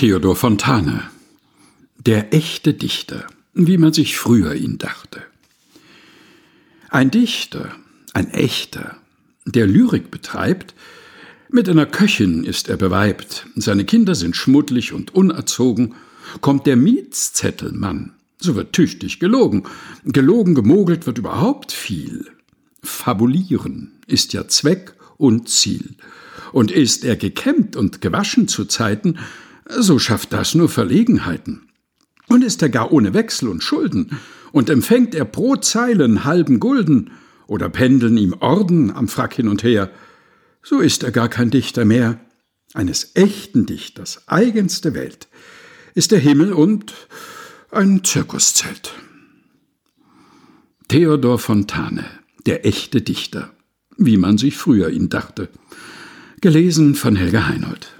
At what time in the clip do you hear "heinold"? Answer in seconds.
57.48-57.92